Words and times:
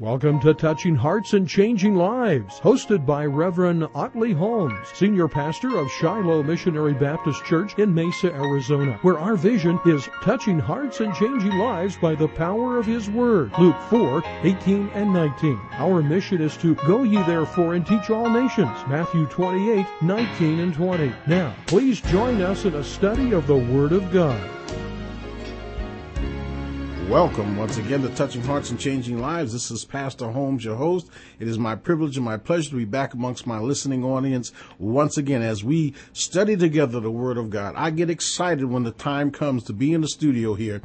Welcome 0.00 0.40
to 0.40 0.54
Touching 0.54 0.94
Hearts 0.94 1.34
and 1.34 1.46
Changing 1.46 1.94
Lives, 1.94 2.58
hosted 2.60 3.04
by 3.04 3.26
Reverend 3.26 3.86
Otley 3.94 4.32
Holmes, 4.32 4.88
Senior 4.94 5.28
Pastor 5.28 5.76
of 5.76 5.90
Shiloh 5.90 6.42
Missionary 6.42 6.94
Baptist 6.94 7.44
Church 7.44 7.78
in 7.78 7.92
Mesa, 7.92 8.32
Arizona, 8.32 8.98
where 9.02 9.18
our 9.18 9.36
vision 9.36 9.78
is 9.84 10.08
touching 10.22 10.58
hearts 10.58 11.00
and 11.00 11.14
changing 11.14 11.54
lives 11.58 11.98
by 11.98 12.14
the 12.14 12.28
power 12.28 12.78
of 12.78 12.86
His 12.86 13.10
Word. 13.10 13.52
Luke 13.58 13.76
4, 13.90 14.22
18 14.42 14.88
and 14.94 15.12
19. 15.12 15.60
Our 15.72 16.02
mission 16.02 16.40
is 16.40 16.56
to 16.56 16.76
go 16.76 17.02
ye 17.02 17.22
therefore 17.24 17.74
and 17.74 17.86
teach 17.86 18.08
all 18.08 18.30
nations. 18.30 18.78
Matthew 18.88 19.26
28, 19.26 19.84
19 20.00 20.60
and 20.60 20.72
20. 20.72 21.12
Now, 21.26 21.54
please 21.66 22.00
join 22.00 22.40
us 22.40 22.64
in 22.64 22.74
a 22.76 22.82
study 22.82 23.32
of 23.32 23.46
the 23.46 23.58
Word 23.58 23.92
of 23.92 24.10
God. 24.10 24.40
Welcome 27.10 27.56
once 27.56 27.76
again 27.76 28.02
to 28.02 28.08
Touching 28.10 28.42
Hearts 28.42 28.70
and 28.70 28.78
Changing 28.78 29.20
Lives. 29.20 29.52
This 29.52 29.72
is 29.72 29.84
Pastor 29.84 30.30
Holmes, 30.30 30.64
your 30.64 30.76
host. 30.76 31.10
It 31.40 31.48
is 31.48 31.58
my 31.58 31.74
privilege 31.74 32.16
and 32.16 32.24
my 32.24 32.36
pleasure 32.36 32.70
to 32.70 32.76
be 32.76 32.84
back 32.84 33.14
amongst 33.14 33.48
my 33.48 33.58
listening 33.58 34.04
audience 34.04 34.52
once 34.78 35.18
again 35.18 35.42
as 35.42 35.64
we 35.64 35.92
study 36.12 36.56
together 36.56 37.00
the 37.00 37.10
Word 37.10 37.36
of 37.36 37.50
God. 37.50 37.74
I 37.76 37.90
get 37.90 38.10
excited 38.10 38.66
when 38.66 38.84
the 38.84 38.92
time 38.92 39.32
comes 39.32 39.64
to 39.64 39.72
be 39.72 39.92
in 39.92 40.02
the 40.02 40.08
studio 40.08 40.54
here 40.54 40.82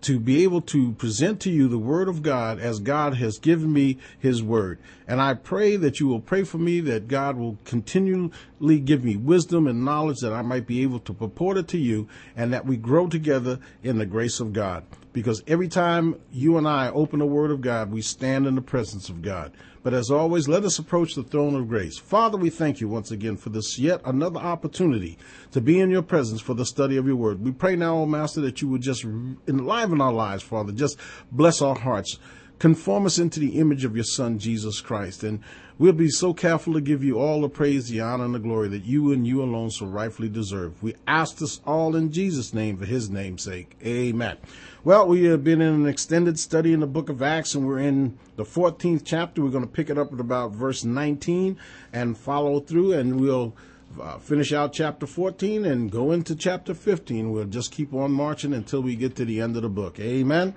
to 0.00 0.18
be 0.18 0.44
able 0.44 0.60
to 0.60 0.92
present 0.92 1.40
to 1.40 1.50
you 1.50 1.68
the 1.68 1.78
word 1.78 2.06
of 2.08 2.22
God 2.22 2.60
as 2.60 2.80
God 2.80 3.14
has 3.14 3.38
given 3.38 3.72
me 3.72 3.98
his 4.18 4.42
word. 4.42 4.78
And 5.08 5.20
I 5.20 5.34
pray 5.34 5.76
that 5.76 6.00
you 6.00 6.06
will 6.06 6.20
pray 6.20 6.44
for 6.44 6.58
me 6.58 6.80
that 6.80 7.08
God 7.08 7.36
will 7.36 7.58
continually 7.64 8.78
give 8.80 9.02
me 9.02 9.16
wisdom 9.16 9.66
and 9.66 9.84
knowledge 9.84 10.18
that 10.20 10.32
I 10.32 10.42
might 10.42 10.66
be 10.66 10.82
able 10.82 11.00
to 11.00 11.14
purport 11.14 11.56
it 11.56 11.68
to 11.68 11.78
you 11.78 12.08
and 12.36 12.52
that 12.52 12.66
we 12.66 12.76
grow 12.76 13.08
together 13.08 13.58
in 13.82 13.98
the 13.98 14.06
grace 14.06 14.38
of 14.38 14.52
God. 14.52 14.84
Because 15.16 15.42
every 15.46 15.66
time 15.66 16.20
you 16.30 16.58
and 16.58 16.68
I 16.68 16.90
open 16.90 17.20
the 17.20 17.24
word 17.24 17.50
of 17.50 17.62
God, 17.62 17.90
we 17.90 18.02
stand 18.02 18.46
in 18.46 18.54
the 18.54 18.60
presence 18.60 19.08
of 19.08 19.22
God. 19.22 19.50
But 19.82 19.94
as 19.94 20.10
always, 20.10 20.46
let 20.46 20.62
us 20.62 20.78
approach 20.78 21.14
the 21.14 21.22
throne 21.22 21.54
of 21.54 21.70
grace. 21.70 21.96
Father, 21.96 22.36
we 22.36 22.50
thank 22.50 22.82
you 22.82 22.88
once 22.88 23.10
again 23.10 23.38
for 23.38 23.48
this 23.48 23.78
yet 23.78 24.02
another 24.04 24.38
opportunity 24.38 25.16
to 25.52 25.62
be 25.62 25.80
in 25.80 25.88
your 25.88 26.02
presence 26.02 26.42
for 26.42 26.52
the 26.52 26.66
study 26.66 26.98
of 26.98 27.06
your 27.06 27.16
word. 27.16 27.42
We 27.42 27.52
pray 27.52 27.76
now, 27.76 27.96
O 27.96 28.04
Master, 28.04 28.42
that 28.42 28.60
you 28.60 28.68
would 28.68 28.82
just 28.82 29.04
enliven 29.04 30.02
our 30.02 30.12
lives, 30.12 30.42
Father. 30.42 30.70
Just 30.70 30.98
bless 31.32 31.62
our 31.62 31.78
hearts. 31.78 32.18
Conform 32.58 33.04
us 33.04 33.18
into 33.18 33.38
the 33.38 33.58
image 33.58 33.84
of 33.84 33.94
your 33.94 34.04
Son, 34.04 34.38
Jesus 34.38 34.80
Christ. 34.80 35.22
And 35.22 35.40
we'll 35.78 35.92
be 35.92 36.08
so 36.08 36.32
careful 36.32 36.72
to 36.72 36.80
give 36.80 37.04
you 37.04 37.18
all 37.18 37.42
the 37.42 37.48
praise, 37.48 37.88
the 37.88 38.00
honor, 38.00 38.24
and 38.24 38.34
the 38.34 38.38
glory 38.38 38.68
that 38.68 38.86
you 38.86 39.12
and 39.12 39.26
you 39.26 39.42
alone 39.42 39.70
so 39.70 39.84
rightfully 39.86 40.30
deserve. 40.30 40.82
We 40.82 40.94
ask 41.06 41.36
this 41.36 41.60
all 41.66 41.94
in 41.94 42.12
Jesus' 42.12 42.54
name 42.54 42.78
for 42.78 42.86
his 42.86 43.10
name's 43.10 43.42
sake. 43.42 43.76
Amen. 43.84 44.38
Well, 44.84 45.06
we 45.06 45.24
have 45.24 45.44
been 45.44 45.60
in 45.60 45.74
an 45.74 45.86
extended 45.86 46.38
study 46.38 46.72
in 46.72 46.80
the 46.80 46.86
book 46.86 47.08
of 47.08 47.20
Acts, 47.20 47.54
and 47.54 47.66
we're 47.66 47.80
in 47.80 48.18
the 48.36 48.44
14th 48.44 49.02
chapter. 49.04 49.42
We're 49.42 49.50
going 49.50 49.64
to 49.64 49.70
pick 49.70 49.90
it 49.90 49.98
up 49.98 50.12
at 50.12 50.20
about 50.20 50.52
verse 50.52 50.84
19 50.84 51.58
and 51.92 52.16
follow 52.16 52.60
through, 52.60 52.92
and 52.94 53.20
we'll 53.20 53.54
uh, 54.00 54.18
finish 54.18 54.52
out 54.52 54.72
chapter 54.72 55.06
14 55.06 55.64
and 55.64 55.90
go 55.90 56.12
into 56.12 56.34
chapter 56.34 56.72
15. 56.72 57.32
We'll 57.32 57.44
just 57.44 57.70
keep 57.70 57.92
on 57.92 58.12
marching 58.12 58.54
until 58.54 58.82
we 58.82 58.96
get 58.96 59.16
to 59.16 59.24
the 59.24 59.40
end 59.40 59.56
of 59.56 59.62
the 59.62 59.68
book. 59.68 59.98
Amen. 60.00 60.54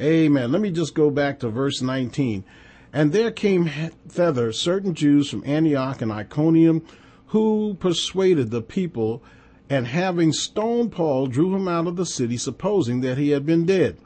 Amen. 0.00 0.52
Let 0.52 0.60
me 0.60 0.70
just 0.70 0.94
go 0.94 1.10
back 1.10 1.40
to 1.40 1.48
verse 1.48 1.82
19. 1.82 2.44
And 2.92 3.12
there 3.12 3.30
came 3.30 3.70
thither 4.08 4.52
certain 4.52 4.94
Jews 4.94 5.28
from 5.28 5.42
Antioch 5.44 6.00
and 6.00 6.12
Iconium 6.12 6.84
who 7.26 7.76
persuaded 7.80 8.50
the 8.50 8.62
people 8.62 9.22
and 9.68 9.86
having 9.86 10.32
stoned 10.32 10.92
Paul, 10.92 11.26
drew 11.26 11.54
him 11.54 11.68
out 11.68 11.86
of 11.86 11.96
the 11.96 12.06
city, 12.06 12.36
supposing 12.38 13.00
that 13.02 13.18
he 13.18 13.30
had 13.30 13.44
been 13.44 13.66
dead. 13.66 13.98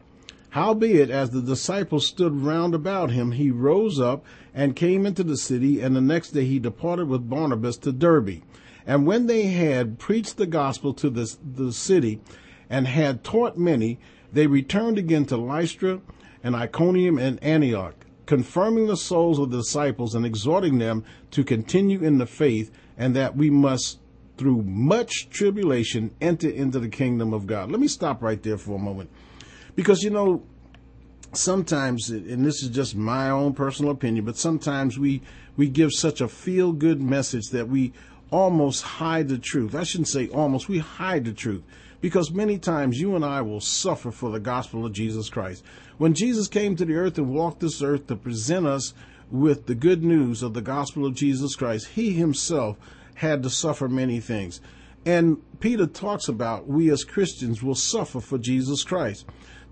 Howbeit, 0.50 1.08
as 1.08 1.30
the 1.30 1.40
disciples 1.40 2.06
stood 2.06 2.42
round 2.42 2.74
about 2.74 3.10
him, 3.10 3.32
he 3.32 3.50
rose 3.50 4.00
up 4.00 4.24
and 4.52 4.74
came 4.74 5.06
into 5.06 5.22
the 5.22 5.36
city, 5.36 5.80
and 5.80 5.94
the 5.94 6.00
next 6.00 6.30
day 6.30 6.44
he 6.44 6.58
departed 6.58 7.08
with 7.08 7.30
Barnabas 7.30 7.76
to 7.78 7.92
Derbe. 7.92 8.42
And 8.86 9.06
when 9.06 9.28
they 9.28 9.44
had 9.44 9.98
preached 9.98 10.36
the 10.36 10.46
gospel 10.46 10.92
to 10.94 11.08
the, 11.08 11.34
the 11.42 11.72
city, 11.72 12.20
and 12.68 12.88
had 12.88 13.22
taught 13.22 13.56
many, 13.56 13.98
they 14.32 14.46
returned 14.46 14.98
again 14.98 15.24
to 15.26 15.36
Lystra 15.36 16.00
and 16.42 16.56
Iconium 16.56 17.18
and 17.18 17.42
Antioch, 17.42 17.94
confirming 18.26 18.86
the 18.86 18.96
souls 18.96 19.38
of 19.38 19.50
the 19.50 19.58
disciples 19.58 20.14
and 20.14 20.24
exhorting 20.24 20.78
them 20.78 21.04
to 21.32 21.44
continue 21.44 22.02
in 22.02 22.18
the 22.18 22.26
faith, 22.26 22.70
and 22.96 23.14
that 23.16 23.36
we 23.36 23.50
must 23.50 23.98
through 24.38 24.62
much 24.62 25.28
tribulation 25.30 26.10
enter 26.20 26.48
into 26.48 26.80
the 26.80 26.88
kingdom 26.88 27.32
of 27.32 27.46
God. 27.46 27.70
Let 27.70 27.80
me 27.80 27.88
stop 27.88 28.22
right 28.22 28.42
there 28.42 28.58
for 28.58 28.76
a 28.76 28.78
moment. 28.78 29.10
Because, 29.76 30.02
you 30.02 30.10
know, 30.10 30.42
sometimes, 31.32 32.10
and 32.10 32.44
this 32.44 32.62
is 32.62 32.68
just 32.70 32.96
my 32.96 33.30
own 33.30 33.52
personal 33.54 33.92
opinion, 33.92 34.24
but 34.24 34.36
sometimes 34.36 34.98
we, 34.98 35.22
we 35.56 35.68
give 35.68 35.92
such 35.92 36.20
a 36.20 36.28
feel 36.28 36.72
good 36.72 37.00
message 37.00 37.50
that 37.52 37.68
we 37.68 37.92
almost 38.30 38.82
hide 38.82 39.28
the 39.28 39.38
truth. 39.38 39.74
I 39.74 39.84
shouldn't 39.84 40.08
say 40.08 40.28
almost, 40.28 40.68
we 40.68 40.78
hide 40.78 41.24
the 41.24 41.32
truth. 41.32 41.62
Because 42.02 42.30
many 42.30 42.58
times 42.58 43.00
you 43.00 43.16
and 43.16 43.24
I 43.24 43.40
will 43.40 43.60
suffer 43.60 44.10
for 44.10 44.30
the 44.30 44.40
gospel 44.40 44.84
of 44.84 44.92
Jesus 44.92 45.30
Christ. 45.30 45.64
When 45.96 46.12
Jesus 46.12 46.48
came 46.48 46.76
to 46.76 46.84
the 46.84 46.96
earth 46.96 47.16
and 47.16 47.30
walked 47.30 47.60
this 47.60 47.80
earth 47.80 48.08
to 48.08 48.16
present 48.16 48.66
us 48.66 48.92
with 49.30 49.66
the 49.66 49.74
good 49.74 50.02
news 50.02 50.42
of 50.42 50.52
the 50.52 50.60
gospel 50.60 51.06
of 51.06 51.14
Jesus 51.14 51.54
Christ, 51.54 51.88
he 51.94 52.12
himself 52.12 52.76
had 53.14 53.42
to 53.44 53.50
suffer 53.50 53.88
many 53.88 54.20
things. 54.20 54.60
And 55.06 55.38
Peter 55.60 55.86
talks 55.86 56.28
about 56.28 56.68
we 56.68 56.90
as 56.90 57.04
Christians 57.04 57.62
will 57.62 57.74
suffer 57.74 58.20
for 58.20 58.36
Jesus 58.36 58.84
Christ. 58.84 59.24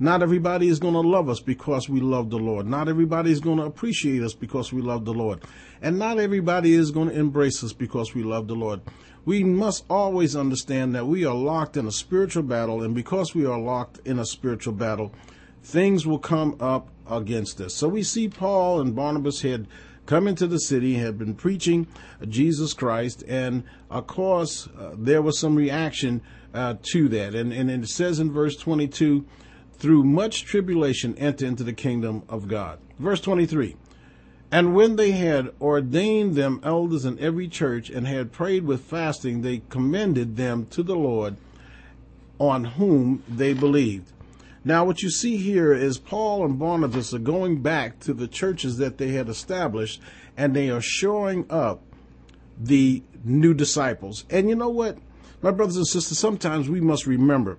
Not 0.03 0.23
everybody 0.23 0.69
is 0.69 0.79
going 0.79 0.95
to 0.95 1.01
love 1.01 1.29
us 1.29 1.41
because 1.41 1.87
we 1.87 2.01
love 2.01 2.31
the 2.31 2.39
Lord. 2.39 2.67
Not 2.67 2.89
everybody 2.89 3.31
is 3.31 3.39
going 3.39 3.59
to 3.59 3.65
appreciate 3.65 4.23
us 4.23 4.33
because 4.33 4.73
we 4.73 4.81
love 4.81 5.05
the 5.05 5.13
Lord. 5.13 5.43
And 5.83 5.99
not 5.99 6.19
everybody 6.19 6.73
is 6.73 6.91
going 6.91 7.11
to 7.11 7.19
embrace 7.19 7.63
us 7.63 7.75
because 7.75 8.15
we 8.15 8.23
love 8.23 8.49
the 8.49 8.55
Lord. 8.55 8.81
We 9.27 9.45
must 9.45 9.85
always 9.91 10.35
understand 10.35 10.95
that 10.95 11.07
we 11.07 11.27
are 11.27 11.35
locked 11.35 11.77
in 11.77 11.87
a 11.87 11.93
spiritual 11.93 12.45
battle, 12.45 12.83
and 12.83 12.95
because 12.95 13.35
we 13.35 13.45
are 13.45 13.61
locked 13.61 14.01
in 14.07 14.19
a 14.19 14.25
spiritual 14.25 14.73
battle, 14.73 15.13
things 15.63 16.07
will 16.07 16.19
come 16.19 16.57
up 16.61 16.89
against 17.07 17.61
us. 17.61 17.75
So 17.75 17.87
we 17.87 18.03
see 18.03 18.27
Paul 18.27 18.81
and 18.81 18.97
Barnabas 18.97 19.43
had 19.43 19.67
come 20.07 20.27
into 20.27 20.47
the 20.47 20.61
city, 20.61 20.95
had 20.95 21.19
been 21.19 21.35
preaching 21.35 21.87
Jesus 22.27 22.73
Christ, 22.73 23.23
and 23.29 23.65
of 23.91 24.07
course, 24.07 24.67
uh, 24.79 24.93
there 24.97 25.21
was 25.21 25.39
some 25.39 25.57
reaction 25.57 26.23
uh, 26.55 26.77
to 26.93 27.09
that. 27.11 27.35
And, 27.35 27.53
and 27.53 27.71
it 27.71 27.89
says 27.89 28.19
in 28.19 28.33
verse 28.33 28.57
22, 28.57 29.27
through 29.81 30.05
much 30.05 30.45
tribulation 30.45 31.17
enter 31.17 31.47
into 31.47 31.65
the 31.65 31.73
kingdom 31.73 32.23
of 32.29 32.47
God. 32.47 32.79
Verse 32.99 33.21
23, 33.21 33.77
and 34.53 34.75
when 34.75 34.97
they 34.97 35.13
had 35.13 35.53
ordained 35.61 36.35
them 36.35 36.61
elders 36.63 37.05
in 37.05 37.19
every 37.19 37.49
church 37.49 37.89
and 37.89 38.07
had 38.07 38.33
prayed 38.33 38.65
with 38.65 38.83
fasting, 38.83 39.43
they 39.43 39.63
commended 39.69 40.37
them 40.37 40.67
to 40.67 40.83
the 40.83 40.97
Lord 40.97 41.37
on 42.39 42.65
whom 42.65 43.23
they 43.29 43.55
believed. 43.55 44.13
Now, 44.65 44.85
what 44.85 45.03
you 45.03 45.09
see 45.09 45.39
here 45.39 45.73
is 45.73 45.99
Paul 45.99 46.45
and 46.45 46.59
Barnabas 46.59 47.15
are 47.15 47.19
going 47.19 47.63
back 47.63 48.01
to 48.01 48.13
the 48.13 48.29
churches 48.29 48.77
that 48.77 48.99
they 48.99 49.13
had 49.13 49.29
established 49.29 50.01
and 50.37 50.55
they 50.55 50.69
are 50.69 50.83
shoring 50.83 51.47
up 51.49 51.83
the 52.59 53.03
new 53.25 53.55
disciples. 53.55 54.25
And 54.29 54.49
you 54.49 54.57
know 54.57 54.69
what? 54.69 54.99
My 55.41 55.51
brothers 55.51 55.77
and 55.77 55.87
sisters, 55.87 56.19
sometimes 56.19 56.69
we 56.69 56.81
must 56.81 57.07
remember 57.07 57.57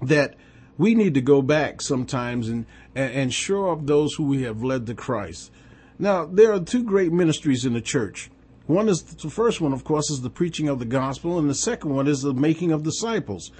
that 0.00 0.36
we 0.78 0.94
need 0.94 1.14
to 1.14 1.20
go 1.20 1.42
back 1.42 1.80
sometimes 1.80 2.48
and, 2.48 2.66
and, 2.94 3.32
shore 3.32 3.72
up 3.72 3.86
those 3.86 4.14
who 4.14 4.24
we 4.24 4.42
have 4.42 4.62
led 4.62 4.86
to 4.86 4.94
Christ. 4.94 5.50
Now, 5.98 6.26
there 6.26 6.52
are 6.52 6.60
two 6.60 6.82
great 6.82 7.12
ministries 7.12 7.64
in 7.64 7.72
the 7.72 7.80
church. 7.80 8.30
One 8.66 8.88
is 8.88 9.02
the 9.02 9.30
first 9.30 9.60
one, 9.60 9.72
of 9.72 9.84
course, 9.84 10.10
is 10.10 10.20
the 10.20 10.30
preaching 10.30 10.68
of 10.68 10.78
the 10.78 10.84
gospel, 10.84 11.38
and 11.38 11.48
the 11.48 11.54
second 11.54 11.94
one 11.94 12.08
is 12.08 12.22
the 12.22 12.34
making 12.34 12.72
of 12.72 12.82
disciples. 12.82 13.52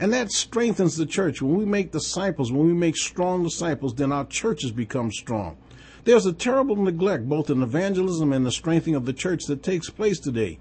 And 0.00 0.12
that 0.12 0.32
strengthens 0.32 0.96
the 0.96 1.06
church. 1.06 1.40
When 1.40 1.56
we 1.56 1.64
make 1.64 1.92
disciples, 1.92 2.50
when 2.50 2.66
we 2.66 2.72
make 2.72 2.96
strong 2.96 3.44
disciples, 3.44 3.94
then 3.94 4.10
our 4.10 4.24
churches 4.24 4.72
become 4.72 5.12
strong. 5.12 5.56
There's 6.04 6.26
a 6.26 6.32
terrible 6.32 6.76
neglect 6.76 7.28
both 7.28 7.48
in 7.48 7.62
evangelism 7.62 8.32
and 8.32 8.44
the 8.44 8.50
strengthening 8.50 8.96
of 8.96 9.06
the 9.06 9.12
church 9.12 9.44
that 9.44 9.62
takes 9.62 9.88
place 9.88 10.18
today. 10.18 10.58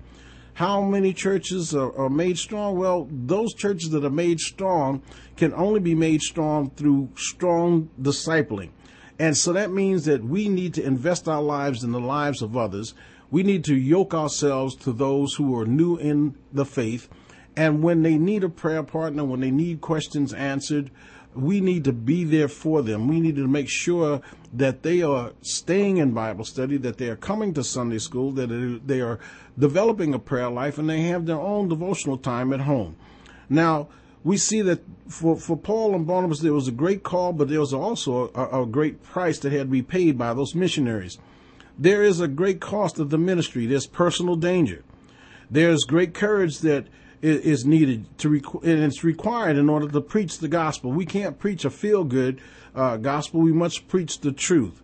How 0.56 0.82
many 0.82 1.14
churches 1.14 1.74
are, 1.74 1.96
are, 1.98 2.10
made 2.10 2.38
strong? 2.38 2.78
Well, 2.78 3.08
those 3.12 3.54
churches 3.54 3.90
that 3.90 4.06
are 4.06 4.10
made 4.10 4.40
strong 4.40 5.02
can 5.36 5.54
only 5.54 5.80
be 5.80 5.96
made 5.96 6.22
strong 6.22 6.70
through 6.72 7.10
strong 7.16 7.90
discipling. 8.00 8.70
And 9.18 9.36
so 9.36 9.54
that 9.54 9.72
means 9.72 10.06
that 10.06 10.24
we 10.24 10.50
need 10.50 10.74
to 10.76 10.84
invest 10.84 11.28
our 11.28 11.42
lives 11.42 11.84
in 11.84 11.92
the 11.92 12.00
lives 12.00 12.42
of 12.42 12.56
others. 12.56 12.94
We 13.32 13.44
need 13.44 13.64
to 13.66 13.76
yoke 13.76 14.14
ourselves 14.14 14.76
to 14.78 14.92
those 14.92 15.34
who 15.36 15.58
are 15.58 15.66
new 15.66 15.98
in 15.98 16.36
the 16.52 16.66
faith 16.66 17.10
and 17.56 17.84
when 17.84 18.02
they 18.02 18.18
need 18.18 18.44
a 18.44 18.50
prayer 18.50 18.84
partner, 18.84 19.24
when 19.24 19.40
they 19.40 19.52
need 19.52 19.82
questions 19.82 20.34
answered, 20.34 20.90
we 21.36 21.62
need 21.62 21.84
to 21.86 21.94
be 21.94 22.24
there 22.24 22.48
for 22.48 22.82
them. 22.82 23.08
We 23.08 23.20
need 23.20 23.36
to 23.38 23.48
make 23.48 23.70
sure 23.70 24.22
that 24.54 24.84
they 24.84 25.02
are 25.02 25.34
staying 25.42 25.98
in 25.98 26.12
Bible 26.12 26.46
study, 26.46 26.78
that 26.78 26.98
they 26.98 27.10
are 27.10 27.16
coming 27.16 27.54
to 27.54 27.64
Sunday 27.64 28.00
school, 28.00 28.32
that 28.34 28.82
they 28.86 29.02
are 29.02 29.20
developing 29.58 30.14
a 30.14 30.20
prayer 30.20 30.50
life, 30.50 30.78
and 30.78 30.90
they 30.90 31.02
have 31.02 31.26
their 31.26 31.40
own 31.40 31.70
devotional 31.70 32.18
time 32.18 32.54
at 32.54 32.62
home. 32.62 32.96
Now, 33.50 33.90
we 34.24 34.38
see 34.38 34.62
that 34.62 34.82
for, 35.08 35.36
for 35.36 35.58
Paul 35.58 35.96
and 35.96 36.08
Barnabas, 36.08 36.40
there 36.40 36.54
was 36.54 36.68
a 36.68 36.72
great 36.72 37.04
call, 37.04 37.34
but 37.34 37.50
there 37.50 37.60
was 37.60 37.74
also 37.74 38.32
a, 38.34 38.62
a 38.62 38.66
great 38.66 39.04
price 39.04 39.40
that 39.40 39.52
had 39.52 39.68
to 39.68 39.72
be 39.72 39.82
paid 39.82 40.18
by 40.18 40.34
those 40.34 40.56
missionaries. 40.56 41.18
There 41.78 42.04
is 42.04 42.20
a 42.20 42.28
great 42.28 42.62
cost 42.62 43.00
of 43.00 43.10
the 43.10 43.18
ministry. 43.18 43.66
There's 43.66 43.88
personal 43.88 44.36
danger. 44.36 44.84
There's 45.52 45.84
great 45.84 46.14
courage 46.14 46.60
that 46.60 46.88
is 47.24 47.66
needed 47.66 48.06
to, 48.20 48.36
and 48.64 48.84
it's 48.84 49.04
required 49.04 49.58
in 49.58 49.70
order 49.70 49.88
to 49.88 50.02
preach 50.02 50.40
the 50.40 50.48
gospel. 50.48 50.92
We 50.92 51.06
can't 51.06 51.40
preach 51.40 51.64
a 51.64 51.70
feel 51.70 52.04
good 52.04 52.42
uh, 52.76 52.98
gospel. 52.98 53.40
We 53.42 53.54
must 53.54 53.88
preach 53.88 54.20
the 54.20 54.34
truth. 54.34 54.84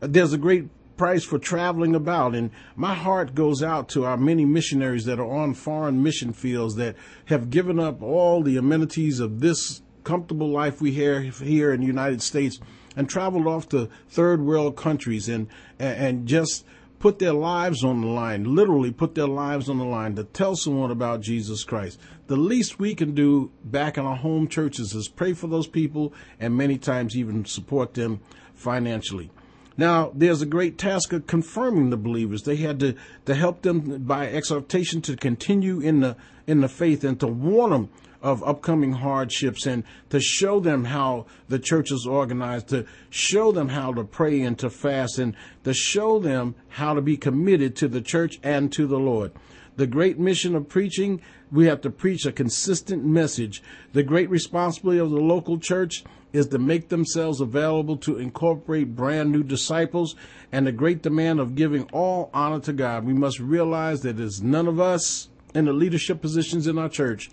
There's 0.00 0.32
a 0.32 0.38
great 0.38 0.68
price 0.96 1.24
for 1.24 1.38
traveling 1.38 1.94
about. 1.94 2.34
And 2.34 2.50
my 2.76 2.94
heart 2.94 3.34
goes 3.34 3.62
out 3.62 3.88
to 3.90 4.04
our 4.04 4.16
many 4.16 4.44
missionaries 4.44 5.06
that 5.06 5.18
are 5.18 5.30
on 5.30 5.54
foreign 5.54 6.02
mission 6.02 6.32
fields 6.32 6.74
that 6.76 6.96
have 7.26 7.50
given 7.50 7.80
up 7.80 8.02
all 8.02 8.42
the 8.42 8.56
amenities 8.56 9.20
of 9.20 9.40
this 9.40 9.80
comfortable 10.04 10.48
life 10.48 10.80
we 10.80 10.94
have 10.94 11.38
here 11.38 11.72
in 11.72 11.80
the 11.80 11.86
United 11.86 12.22
States 12.22 12.60
and 12.96 13.08
traveled 13.08 13.46
off 13.46 13.68
to 13.68 13.88
third 14.08 14.40
world 14.42 14.76
countries 14.76 15.28
and, 15.28 15.48
and 15.78 16.26
just 16.26 16.64
put 16.98 17.18
their 17.18 17.32
lives 17.32 17.84
on 17.84 18.00
the 18.00 18.06
line, 18.06 18.44
literally 18.44 18.90
put 18.90 19.14
their 19.14 19.28
lives 19.28 19.68
on 19.68 19.78
the 19.78 19.84
line 19.84 20.16
to 20.16 20.24
tell 20.24 20.56
someone 20.56 20.90
about 20.90 21.20
Jesus 21.20 21.64
Christ. 21.64 21.98
The 22.26 22.36
least 22.36 22.78
we 22.78 22.94
can 22.94 23.14
do 23.14 23.50
back 23.64 23.96
in 23.96 24.04
our 24.04 24.16
home 24.16 24.48
churches 24.48 24.94
is 24.94 25.08
pray 25.08 25.32
for 25.32 25.46
those 25.46 25.66
people 25.66 26.12
and 26.40 26.56
many 26.56 26.78
times 26.78 27.16
even 27.16 27.44
support 27.44 27.94
them 27.94 28.20
financially. 28.54 29.30
Now, 29.76 30.10
there's 30.12 30.42
a 30.42 30.46
great 30.46 30.76
task 30.76 31.12
of 31.12 31.28
confirming 31.28 31.90
the 31.90 31.96
believers. 31.96 32.42
They 32.42 32.56
had 32.56 32.80
to, 32.80 32.96
to 33.26 33.34
help 33.34 33.62
them 33.62 34.02
by 34.02 34.26
exhortation 34.26 35.00
to 35.02 35.16
continue 35.16 35.78
in 35.78 36.00
the, 36.00 36.16
in 36.48 36.60
the 36.60 36.68
faith 36.68 37.04
and 37.04 37.18
to 37.20 37.28
warn 37.28 37.70
them 37.70 37.88
of 38.22 38.42
upcoming 38.42 38.92
hardships 38.92 39.66
and 39.66 39.84
to 40.10 40.20
show 40.20 40.60
them 40.60 40.84
how 40.84 41.26
the 41.48 41.58
church 41.58 41.92
is 41.92 42.06
organized, 42.06 42.68
to 42.68 42.84
show 43.10 43.52
them 43.52 43.68
how 43.68 43.92
to 43.92 44.04
pray 44.04 44.40
and 44.40 44.58
to 44.58 44.70
fast, 44.70 45.18
and 45.18 45.36
to 45.64 45.72
show 45.72 46.18
them 46.18 46.54
how 46.68 46.94
to 46.94 47.00
be 47.00 47.16
committed 47.16 47.76
to 47.76 47.88
the 47.88 48.00
church 48.00 48.38
and 48.42 48.72
to 48.72 48.86
the 48.86 48.98
Lord. 48.98 49.32
The 49.76 49.86
great 49.86 50.18
mission 50.18 50.56
of 50.56 50.68
preaching, 50.68 51.20
we 51.52 51.66
have 51.66 51.80
to 51.82 51.90
preach 51.90 52.26
a 52.26 52.32
consistent 52.32 53.04
message. 53.04 53.62
The 53.92 54.02
great 54.02 54.28
responsibility 54.28 54.98
of 54.98 55.10
the 55.10 55.20
local 55.20 55.58
church 55.58 56.02
is 56.32 56.48
to 56.48 56.58
make 56.58 56.88
themselves 56.88 57.40
available 57.40 57.96
to 57.98 58.18
incorporate 58.18 58.96
brand 58.96 59.30
new 59.30 59.42
disciples 59.42 60.16
and 60.50 60.66
the 60.66 60.72
great 60.72 61.02
demand 61.02 61.40
of 61.40 61.54
giving 61.54 61.84
all 61.92 62.28
honor 62.34 62.60
to 62.60 62.72
God. 62.72 63.04
We 63.04 63.14
must 63.14 63.38
realize 63.38 64.00
that 64.02 64.18
it's 64.18 64.40
none 64.40 64.66
of 64.66 64.80
us 64.80 65.28
in 65.54 65.64
the 65.66 65.72
leadership 65.72 66.20
positions 66.20 66.66
in 66.66 66.76
our 66.76 66.88
church 66.88 67.30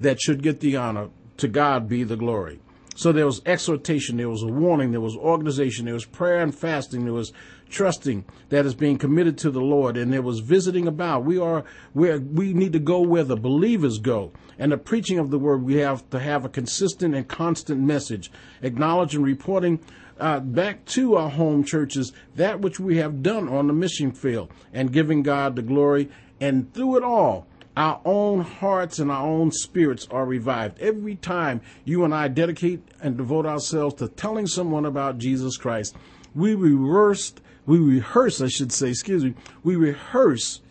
that 0.00 0.20
should 0.20 0.42
get 0.42 0.60
the 0.60 0.76
honor. 0.76 1.08
To 1.38 1.48
God 1.48 1.86
be 1.86 2.02
the 2.02 2.16
glory. 2.16 2.60
So 2.94 3.12
there 3.12 3.26
was 3.26 3.42
exhortation, 3.44 4.16
there 4.16 4.30
was 4.30 4.42
a 4.42 4.46
warning, 4.46 4.90
there 4.90 5.02
was 5.02 5.14
organization, 5.14 5.84
there 5.84 5.92
was 5.92 6.06
prayer 6.06 6.38
and 6.38 6.54
fasting, 6.54 7.04
there 7.04 7.12
was 7.12 7.30
trusting 7.68 8.24
that 8.48 8.64
is 8.64 8.74
being 8.74 8.96
committed 8.96 9.36
to 9.38 9.50
the 9.50 9.60
Lord, 9.60 9.98
and 9.98 10.10
there 10.10 10.22
was 10.22 10.40
visiting 10.40 10.86
about. 10.86 11.24
We 11.24 11.38
are 11.38 11.64
where 11.92 12.18
we 12.18 12.54
need 12.54 12.72
to 12.72 12.78
go 12.78 13.02
where 13.02 13.24
the 13.24 13.36
believers 13.36 13.98
go. 13.98 14.32
And 14.58 14.72
the 14.72 14.78
preaching 14.78 15.18
of 15.18 15.30
the 15.30 15.38
word, 15.38 15.62
we 15.62 15.74
have 15.76 16.08
to 16.08 16.18
have 16.18 16.46
a 16.46 16.48
consistent 16.48 17.14
and 17.14 17.28
constant 17.28 17.82
message, 17.82 18.30
acknowledging, 18.62 19.22
reporting 19.22 19.80
uh, 20.18 20.40
back 20.40 20.86
to 20.86 21.16
our 21.16 21.28
home 21.28 21.64
churches 21.64 22.14
that 22.36 22.60
which 22.60 22.80
we 22.80 22.96
have 22.96 23.22
done 23.22 23.46
on 23.46 23.66
the 23.66 23.74
mission 23.74 24.10
field, 24.10 24.50
and 24.72 24.90
giving 24.90 25.22
God 25.22 25.54
the 25.54 25.62
glory. 25.62 26.08
And 26.40 26.72
through 26.72 26.96
it 26.96 27.02
all, 27.02 27.46
our 27.76 28.00
own 28.04 28.40
hearts 28.40 28.98
and 28.98 29.10
our 29.10 29.26
own 29.26 29.52
spirits 29.52 30.08
are 30.10 30.24
revived. 30.24 30.78
Every 30.80 31.16
time 31.16 31.60
you 31.84 32.04
and 32.04 32.14
I 32.14 32.28
dedicate 32.28 32.82
and 33.02 33.16
devote 33.16 33.44
ourselves 33.44 33.96
to 33.96 34.08
telling 34.08 34.46
someone 34.46 34.86
about 34.86 35.18
Jesus 35.18 35.56
Christ, 35.56 35.94
we 36.34 36.54
reversed, 36.54 37.40
we 37.66 37.78
rehearse, 37.78 38.40
I 38.40 38.48
should 38.48 38.72
say, 38.72 38.90
excuse 38.90 39.24
me, 39.24 39.34
we 39.62 39.76
rehearse 39.76 40.62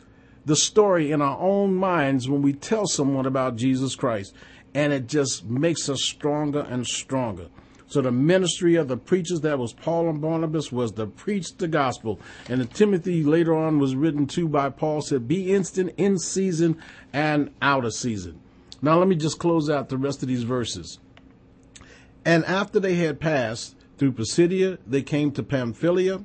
the 0.46 0.56
story 0.56 1.12
in 1.12 1.22
our 1.22 1.40
own 1.40 1.76
minds 1.76 2.30
when 2.30 2.42
we 2.42 2.54
tell 2.54 2.88
someone 2.88 3.26
about 3.26 3.56
Jesus 3.56 3.96
Christ. 3.96 4.34
And 4.74 4.92
it 4.92 5.08
just 5.08 5.46
makes 5.46 5.88
us 5.90 6.04
stronger 6.04 6.62
and 6.62 6.86
stronger. 6.86 7.48
So 7.88 8.02
the 8.02 8.12
ministry 8.12 8.76
of 8.76 8.88
the 8.88 8.98
preachers 8.98 9.42
that 9.42 9.60
was 9.60 9.74
Paul 9.74 10.10
and 10.10 10.22
Barnabas 10.22 10.72
was 10.72 10.92
to 10.94 11.06
preach 11.06 11.58
the 11.58 11.68
gospel. 11.68 12.20
And 12.50 12.60
the 12.60 12.66
Timothy 12.66 13.24
later 13.24 13.56
on 13.56 13.80
was 13.80 13.96
written 13.96 14.26
to 14.28 14.48
by 14.48 14.70
Paul 14.70 15.02
said, 15.02 15.28
be 15.28 15.54
instant 15.54 15.94
in 15.98 16.18
season 16.18 16.82
and 17.14 17.52
out 17.62 17.86
of 17.86 17.94
season. 17.94 18.40
Now 18.82 18.98
let 18.98 19.08
me 19.08 19.16
just 19.16 19.40
close 19.40 19.70
out 19.70 19.90
the 19.90 19.98
rest 19.98 20.22
of 20.22 20.28
these 20.28 20.44
verses. 20.44 21.00
And 22.26 22.44
after 22.46 22.80
they 22.80 22.96
had 22.96 23.20
passed 23.20 23.76
through 23.98 24.14
Pisidia, 24.14 24.80
they 24.86 25.04
came 25.04 25.32
to 25.32 25.44
Pamphylia. 25.44 26.24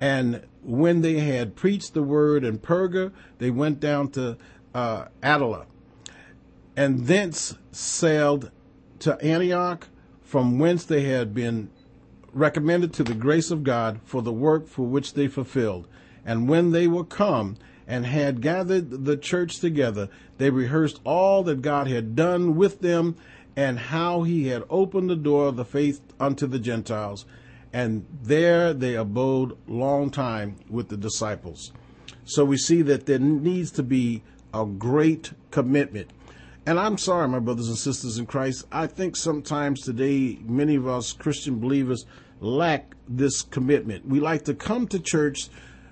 And 0.00 0.46
when 0.62 1.00
they 1.00 1.20
had 1.20 1.56
preached 1.56 1.94
the 1.94 2.02
word 2.02 2.44
in 2.44 2.58
Perga, 2.58 3.12
they 3.38 3.50
went 3.50 3.80
down 3.80 4.10
to 4.10 4.36
uh, 4.74 5.06
Attalia 5.22 5.66
and 6.76 7.06
thence 7.06 7.56
sailed 7.70 8.50
to 9.00 9.20
Antioch 9.22 9.88
from 10.32 10.58
whence 10.58 10.86
they 10.86 11.02
had 11.02 11.34
been 11.34 11.68
recommended 12.32 12.90
to 12.90 13.04
the 13.04 13.12
grace 13.12 13.50
of 13.50 13.62
God 13.62 14.00
for 14.02 14.22
the 14.22 14.32
work 14.32 14.66
for 14.66 14.86
which 14.86 15.12
they 15.12 15.28
fulfilled. 15.28 15.86
And 16.24 16.48
when 16.48 16.70
they 16.70 16.86
were 16.86 17.04
come 17.04 17.58
and 17.86 18.06
had 18.06 18.40
gathered 18.40 19.04
the 19.04 19.18
church 19.18 19.60
together, 19.60 20.08
they 20.38 20.48
rehearsed 20.48 21.00
all 21.04 21.42
that 21.42 21.60
God 21.60 21.86
had 21.86 22.16
done 22.16 22.56
with 22.56 22.80
them 22.80 23.14
and 23.56 23.78
how 23.78 24.22
he 24.22 24.48
had 24.48 24.64
opened 24.70 25.10
the 25.10 25.16
door 25.16 25.48
of 25.48 25.56
the 25.56 25.66
faith 25.66 26.00
unto 26.18 26.46
the 26.46 26.58
Gentiles. 26.58 27.26
And 27.70 28.06
there 28.22 28.72
they 28.72 28.94
abode 28.94 29.58
long 29.68 30.08
time 30.08 30.56
with 30.70 30.88
the 30.88 30.96
disciples. 30.96 31.72
So 32.24 32.46
we 32.46 32.56
see 32.56 32.80
that 32.80 33.04
there 33.04 33.18
needs 33.18 33.70
to 33.72 33.82
be 33.82 34.22
a 34.54 34.64
great 34.64 35.32
commitment 35.50 36.08
and 36.64 36.78
I'm 36.78 36.96
sorry, 36.96 37.26
my 37.26 37.40
brothers 37.40 37.68
and 37.68 37.76
sisters 37.76 38.18
in 38.18 38.26
Christ. 38.26 38.66
I 38.70 38.86
think 38.86 39.16
sometimes 39.16 39.80
today, 39.80 40.38
many 40.44 40.76
of 40.76 40.86
us 40.86 41.12
Christian 41.12 41.58
believers 41.58 42.06
lack 42.40 42.94
this 43.08 43.42
commitment. 43.42 44.06
We 44.06 44.20
like 44.20 44.44
to 44.44 44.54
come 44.54 44.86
to 44.88 45.00
church 45.00 45.48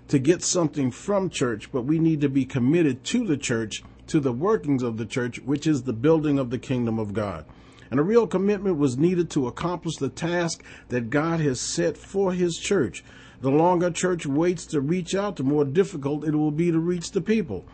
to 0.09 0.21
get 0.21 0.43
something 0.43 0.93
from 0.93 1.29
church, 1.29 1.73
but 1.73 1.83
we 1.83 1.99
need 1.99 2.21
to 2.21 2.29
be 2.29 2.45
committed 2.45 3.03
to 3.05 3.27
the 3.27 3.37
church, 3.37 3.83
to 4.07 4.21
the 4.21 4.33
workings 4.33 4.85
of 4.85 4.97
the 4.97 5.07
church, 5.07 5.41
which 5.41 5.67
is 5.67 5.83
the 5.83 5.93
building 5.93 6.39
of 6.39 6.51
the 6.51 6.59
kingdom 6.59 7.01
of 7.01 7.15
God. 7.15 7.47
And 7.91 7.99
a 7.99 8.05
real 8.05 8.29
commitment 8.29 8.77
was 8.77 8.97
needed 8.97 9.29
to 9.31 9.49
accomplish 9.49 9.97
the 9.97 10.09
task 10.09 10.63
that 10.89 11.11
God 11.11 11.41
has 11.41 11.61
set 11.61 11.97
for 11.97 12.33
his 12.33 12.57
church. 12.57 13.03
The 13.41 13.51
longer 13.51 13.91
church 13.91 14.25
waits 14.25 14.67
to 14.67 14.81
reach 14.81 15.17
out, 15.17 15.35
the 15.35 15.43
more 15.43 15.65
difficult 15.65 16.25
it 16.25 16.37
will 16.37 16.53
be 16.53 16.71
to 16.71 16.79
reach 16.79 17.11
the 17.11 17.21
people 17.21 17.65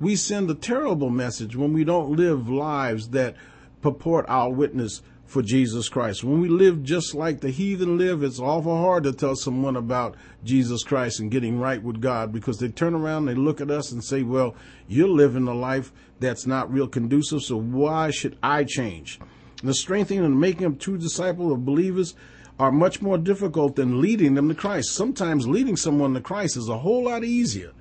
we 0.00 0.16
send 0.16 0.50
a 0.50 0.54
terrible 0.54 1.10
message 1.10 1.56
when 1.56 1.72
we 1.72 1.84
don't 1.84 2.16
live 2.16 2.48
lives 2.48 3.10
that 3.10 3.36
purport 3.80 4.24
our 4.28 4.50
witness 4.50 5.02
for 5.24 5.42
Jesus 5.42 5.88
Christ. 5.88 6.24
When 6.24 6.40
we 6.40 6.48
live 6.48 6.82
just 6.82 7.14
like 7.14 7.40
the 7.40 7.50
heathen 7.50 7.96
live, 7.96 8.22
it's 8.22 8.40
awful 8.40 8.76
hard 8.76 9.04
to 9.04 9.12
tell 9.12 9.36
someone 9.36 9.76
about 9.76 10.16
Jesus 10.44 10.82
Christ 10.82 11.20
and 11.20 11.30
getting 11.30 11.58
right 11.58 11.82
with 11.82 12.00
God 12.00 12.32
because 12.32 12.58
they 12.58 12.68
turn 12.68 12.94
around, 12.94 13.26
they 13.26 13.34
look 13.34 13.60
at 13.60 13.70
us 13.70 13.92
and 13.92 14.04
say, 14.04 14.22
well, 14.22 14.54
you're 14.88 15.08
living 15.08 15.48
a 15.48 15.54
life 15.54 15.92
that's 16.20 16.46
not 16.46 16.72
real 16.72 16.88
conducive, 16.88 17.42
so 17.42 17.56
why 17.56 18.10
should 18.10 18.36
I 18.42 18.64
change? 18.64 19.18
The 19.62 19.74
strengthening 19.74 20.24
and 20.24 20.38
making 20.38 20.66
of 20.66 20.78
true 20.78 20.98
disciples 20.98 21.52
of 21.52 21.64
believers 21.64 22.14
are 22.58 22.70
much 22.70 23.00
more 23.00 23.18
difficult 23.18 23.76
than 23.76 24.00
leading 24.00 24.34
them 24.34 24.48
to 24.48 24.54
Christ. 24.54 24.92
Sometimes 24.92 25.48
leading 25.48 25.76
someone 25.76 26.14
to 26.14 26.20
Christ 26.20 26.56
is 26.56 26.68
a 26.68 26.78
whole 26.78 27.04
lot 27.04 27.24
easier 27.24 27.72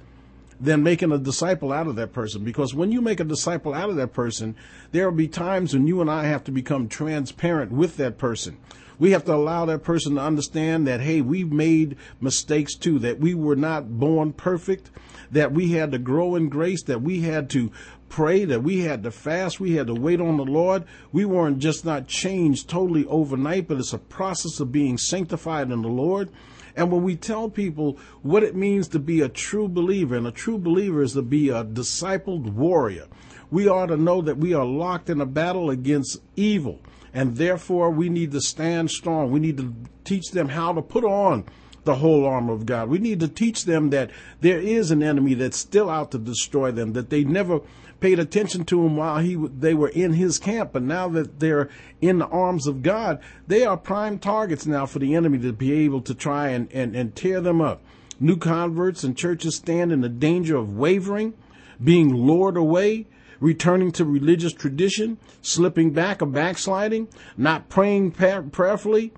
than 0.63 0.81
making 0.81 1.11
a 1.11 1.17
disciple 1.17 1.73
out 1.73 1.87
of 1.87 1.97
that 1.97 2.13
person. 2.13 2.43
Because 2.43 2.73
when 2.73 2.91
you 2.91 3.01
make 3.01 3.19
a 3.19 3.25
disciple 3.25 3.73
out 3.73 3.89
of 3.89 3.97
that 3.97 4.13
person, 4.13 4.55
there 4.91 5.09
will 5.09 5.17
be 5.17 5.27
times 5.27 5.73
when 5.73 5.87
you 5.87 5.99
and 5.99 6.09
I 6.09 6.23
have 6.23 6.45
to 6.45 6.51
become 6.51 6.87
transparent 6.87 7.71
with 7.73 7.97
that 7.97 8.17
person. 8.17 8.57
We 8.97 9.11
have 9.11 9.25
to 9.25 9.33
allow 9.33 9.65
that 9.65 9.83
person 9.83 10.15
to 10.15 10.21
understand 10.21 10.87
that, 10.87 11.01
hey, 11.01 11.19
we've 11.19 11.51
made 11.51 11.97
mistakes 12.21 12.75
too, 12.75 12.97
that 12.99 13.19
we 13.19 13.33
were 13.33 13.57
not 13.57 13.99
born 13.99 14.31
perfect, 14.31 14.89
that 15.31 15.51
we 15.51 15.71
had 15.71 15.91
to 15.91 15.97
grow 15.97 16.35
in 16.35 16.47
grace, 16.47 16.83
that 16.83 17.01
we 17.01 17.21
had 17.21 17.49
to 17.49 17.69
pray, 18.07 18.45
that 18.45 18.63
we 18.63 18.81
had 18.81 19.03
to 19.03 19.11
fast, 19.11 19.59
we 19.59 19.73
had 19.75 19.87
to 19.87 19.93
wait 19.93 20.21
on 20.21 20.37
the 20.37 20.45
Lord. 20.45 20.85
We 21.11 21.25
weren't 21.25 21.59
just 21.59 21.83
not 21.83 22.07
changed 22.07 22.69
totally 22.69 23.05
overnight, 23.07 23.67
but 23.67 23.79
it's 23.79 23.91
a 23.91 23.97
process 23.97 24.61
of 24.61 24.71
being 24.71 24.97
sanctified 24.97 25.71
in 25.71 25.81
the 25.81 25.89
Lord. 25.89 26.29
And 26.75 26.91
when 26.91 27.03
we 27.03 27.15
tell 27.15 27.49
people 27.49 27.97
what 28.21 28.43
it 28.43 28.55
means 28.55 28.87
to 28.89 28.99
be 28.99 29.21
a 29.21 29.29
true 29.29 29.67
believer, 29.67 30.15
and 30.15 30.27
a 30.27 30.31
true 30.31 30.57
believer 30.57 31.03
is 31.03 31.13
to 31.13 31.21
be 31.21 31.49
a 31.49 31.63
discipled 31.63 32.53
warrior, 32.53 33.07
we 33.51 33.67
ought 33.67 33.87
to 33.87 33.97
know 33.97 34.21
that 34.21 34.37
we 34.37 34.53
are 34.53 34.65
locked 34.65 35.09
in 35.09 35.21
a 35.21 35.25
battle 35.25 35.69
against 35.69 36.19
evil. 36.35 36.79
And 37.13 37.37
therefore, 37.37 37.91
we 37.91 38.09
need 38.09 38.31
to 38.31 38.41
stand 38.41 38.89
strong. 38.89 39.29
We 39.29 39.39
need 39.39 39.57
to 39.57 39.73
teach 40.03 40.31
them 40.31 40.49
how 40.49 40.73
to 40.73 40.81
put 40.81 41.03
on 41.03 41.45
the 41.83 41.95
whole 41.95 42.25
armor 42.25 42.53
of 42.53 42.65
God. 42.65 42.89
We 42.89 42.99
need 42.99 43.19
to 43.19 43.27
teach 43.27 43.65
them 43.65 43.89
that 43.89 44.11
there 44.41 44.59
is 44.59 44.91
an 44.91 45.03
enemy 45.03 45.33
that's 45.33 45.57
still 45.57 45.89
out 45.89 46.11
to 46.11 46.17
destroy 46.17 46.71
them, 46.71 46.93
that 46.93 47.09
they 47.09 47.23
never 47.23 47.61
paid 47.99 48.19
attention 48.19 48.65
to 48.65 48.85
him 48.85 48.97
while 48.97 49.19
he 49.19 49.35
they 49.35 49.73
were 49.73 49.87
in 49.87 50.13
his 50.13 50.37
camp, 50.37 50.71
but 50.73 50.83
now 50.83 51.07
that 51.07 51.39
they're 51.39 51.69
in 52.01 52.19
the 52.19 52.27
arms 52.27 52.67
of 52.67 52.83
God, 52.83 53.21
they 53.47 53.65
are 53.65 53.77
prime 53.77 54.19
targets 54.19 54.65
now 54.65 54.85
for 54.85 54.99
the 54.99 55.15
enemy 55.15 55.39
to 55.39 55.53
be 55.53 55.71
able 55.85 56.01
to 56.01 56.13
try 56.13 56.49
and, 56.49 56.69
and, 56.73 56.95
and 56.95 57.15
tear 57.15 57.39
them 57.39 57.61
up. 57.61 57.81
New 58.19 58.35
converts 58.35 59.03
and 59.03 59.17
churches 59.17 59.55
stand 59.55 59.91
in 59.91 60.01
the 60.01 60.09
danger 60.09 60.57
of 60.57 60.75
wavering, 60.75 61.33
being 61.81 62.13
lured 62.13 62.57
away, 62.57 63.07
returning 63.39 63.91
to 63.91 64.05
religious 64.05 64.53
tradition, 64.53 65.17
slipping 65.41 65.91
back 65.91 66.21
or 66.21 66.25
backsliding, 66.25 67.07
not 67.37 67.69
praying 67.69 68.11
prayerfully 68.11 69.13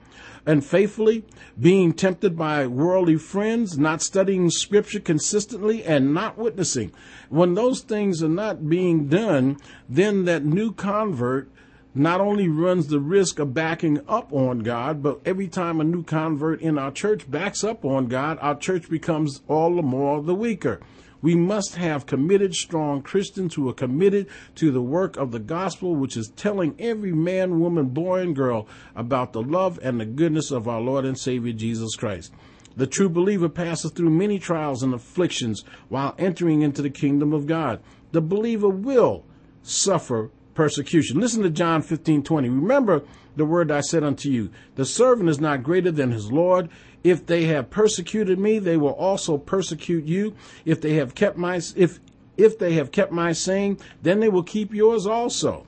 and 0.45 0.63
faithfully, 0.63 1.23
being 1.59 1.93
tempted 1.93 2.37
by 2.37 2.67
worldly 2.67 3.17
friends, 3.17 3.77
not 3.77 4.01
studying 4.01 4.49
scripture 4.49 4.99
consistently, 4.99 5.83
and 5.83 6.13
not 6.13 6.37
witnessing. 6.37 6.91
When 7.29 7.55
those 7.55 7.81
things 7.81 8.21
are 8.21 8.29
not 8.29 8.69
being 8.69 9.07
done, 9.07 9.57
then 9.89 10.25
that 10.25 10.45
new 10.45 10.71
convert 10.71 11.49
not 11.97 12.19
only 12.19 12.49
runs 12.49 12.87
the 12.87 12.99
risk 12.99 13.39
of 13.39 13.53
backing 13.53 14.01
up 14.07 14.31
on 14.33 14.59
God, 14.59 15.01
but 15.01 15.21
every 15.25 15.47
time 15.47 15.79
a 15.79 15.83
new 15.83 16.03
convert 16.03 16.61
in 16.61 16.77
our 16.77 16.91
church 16.91 17.31
backs 17.31 17.63
up 17.63 17.85
on 17.85 18.07
God, 18.07 18.37
our 18.41 18.55
church 18.55 18.89
becomes 18.89 19.41
all 19.47 19.75
the 19.77 19.81
more 19.81 20.21
the 20.21 20.35
weaker. 20.35 20.81
We 21.25 21.33
must 21.33 21.77
have 21.77 22.05
committed, 22.05 22.53
strong 22.53 23.01
Christians 23.01 23.55
who 23.55 23.67
are 23.67 23.73
committed 23.73 24.27
to 24.57 24.69
the 24.69 24.79
work 24.79 25.17
of 25.17 25.31
the 25.31 25.39
gospel, 25.39 25.95
which 25.95 26.15
is 26.15 26.31
telling 26.35 26.75
every 26.77 27.13
man, 27.13 27.59
woman, 27.59 27.87
boy, 27.87 28.19
and 28.19 28.35
girl 28.35 28.67
about 28.95 29.33
the 29.33 29.41
love 29.41 29.79
and 29.81 29.99
the 29.99 30.05
goodness 30.05 30.51
of 30.51 30.67
our 30.67 30.79
Lord 30.79 31.03
and 31.03 31.17
Savior 31.17 31.51
Jesus 31.51 31.95
Christ. 31.95 32.31
The 32.77 32.85
true 32.85 33.09
believer 33.09 33.49
passes 33.49 33.89
through 33.89 34.11
many 34.11 34.37
trials 34.37 34.83
and 34.83 34.93
afflictions 34.93 35.63
while 35.89 36.13
entering 36.19 36.61
into 36.61 36.83
the 36.83 36.91
kingdom 36.91 37.33
of 37.33 37.47
God. 37.47 37.81
The 38.11 38.21
believer 38.21 38.69
will 38.69 39.25
suffer 39.63 40.29
persecution. 40.53 41.19
Listen 41.19 41.41
to 41.41 41.49
John 41.49 41.81
15, 41.81 42.21
20. 42.21 42.49
Remember 42.49 43.01
the 43.35 43.45
word 43.45 43.71
I 43.71 43.81
said 43.81 44.03
unto 44.03 44.29
you. 44.29 44.49
The 44.75 44.85
servant 44.85 45.29
is 45.29 45.39
not 45.39 45.63
greater 45.63 45.91
than 45.91 46.11
his 46.11 46.31
Lord. 46.31 46.69
If 47.03 47.25
they 47.25 47.45
have 47.45 47.69
persecuted 47.69 48.39
me, 48.39 48.59
they 48.59 48.77
will 48.77 48.93
also 48.93 49.37
persecute 49.37 50.05
you. 50.05 50.35
If 50.65 50.81
they 50.81 50.95
have 50.95 51.15
kept 51.15 51.37
my, 51.37 51.61
if, 51.75 51.99
if 52.37 52.57
they 52.57 52.73
have 52.73 52.91
kept 52.91 53.11
my 53.11 53.31
saying, 53.31 53.79
then 54.01 54.19
they 54.19 54.29
will 54.29 54.43
keep 54.43 54.73
yours 54.73 55.05
also. 55.05 55.67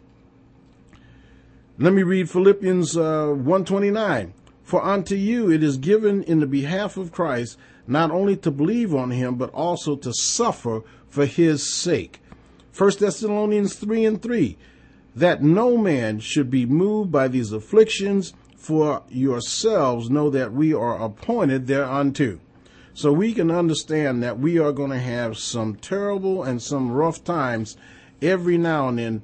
Let 1.77 1.93
me 1.93 2.03
read 2.03 2.29
Philippians 2.29 2.97
uh, 2.97 3.27
129. 3.27 4.33
For 4.63 4.83
unto 4.83 5.15
you 5.15 5.51
it 5.51 5.63
is 5.63 5.77
given 5.77 6.23
in 6.23 6.39
the 6.39 6.47
behalf 6.47 6.97
of 6.97 7.11
Christ 7.11 7.57
not 7.87 8.11
only 8.11 8.35
to 8.37 8.51
believe 8.51 8.93
on 8.93 9.11
him, 9.11 9.35
but 9.35 9.49
also 9.51 9.95
to 9.95 10.13
suffer 10.13 10.81
for 11.07 11.25
his 11.25 11.73
sake. 11.73 12.19
1 12.77 12.91
Thessalonians 12.99 13.75
3 13.75 14.05
and 14.05 14.21
3 14.21 14.57
that 15.17 15.41
no 15.41 15.77
man 15.77 16.19
should 16.19 16.51
be 16.51 16.65
moved 16.65 17.11
by 17.11 17.27
these 17.27 17.51
afflictions, 17.51 18.33
for 18.55 19.01
yourselves 19.09 20.09
know 20.09 20.29
that 20.29 20.53
we 20.53 20.73
are 20.73 21.01
appointed 21.01 21.65
thereunto. 21.65 22.39
So 22.93 23.11
we 23.11 23.33
can 23.33 23.49
understand 23.49 24.21
that 24.21 24.39
we 24.39 24.59
are 24.59 24.71
going 24.71 24.91
to 24.91 24.99
have 24.99 25.37
some 25.37 25.75
terrible 25.75 26.43
and 26.43 26.61
some 26.61 26.91
rough 26.91 27.23
times 27.23 27.77
every 28.21 28.57
now 28.57 28.89
and 28.89 28.99
then 28.99 29.21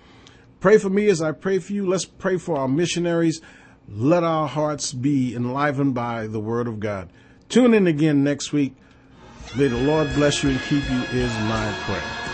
Pray 0.60 0.78
for 0.78 0.90
me 0.90 1.08
as 1.10 1.22
I 1.22 1.34
pray 1.34 1.60
for 1.60 1.74
you. 1.74 1.86
Let's 1.86 2.06
pray 2.06 2.38
for 2.38 2.58
our 2.58 2.70
missionaries. 2.70 3.42
Let 3.88 4.24
our 4.24 4.48
hearts 4.48 4.94
be 4.94 5.36
enlivened 5.36 5.94
by 5.94 6.28
the 6.28 6.40
Word 6.40 6.68
of 6.68 6.80
God. 6.80 7.10
Tune 7.50 7.74
in 7.74 7.88
again 7.88 8.24
next 8.24 8.54
week. 8.54 8.76
May 9.58 9.68
the 9.70 9.78
Lord 9.78 10.14
bless 10.14 10.44
you 10.44 10.52
and 10.52 10.62
keep 10.62 10.84
you 10.88 11.02
is 11.20 11.32
my 11.40 11.74
prayer. 11.82 12.29